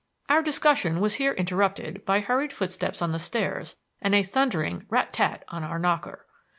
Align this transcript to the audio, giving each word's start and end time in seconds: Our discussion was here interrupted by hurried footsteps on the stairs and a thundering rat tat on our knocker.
Our 0.29 0.41
discussion 0.41 0.99
was 0.99 1.13
here 1.17 1.33
interrupted 1.33 2.03
by 2.05 2.21
hurried 2.21 2.51
footsteps 2.51 3.03
on 3.03 3.11
the 3.11 3.19
stairs 3.19 3.75
and 4.01 4.15
a 4.15 4.23
thundering 4.23 4.87
rat 4.89 5.13
tat 5.13 5.43
on 5.49 5.63
our 5.63 5.77
knocker. 5.77 6.25